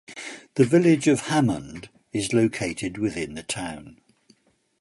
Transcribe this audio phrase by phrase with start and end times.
[0.55, 4.01] The Village of Hammond is located within the town.